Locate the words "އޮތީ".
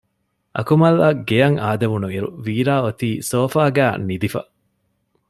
2.83-3.09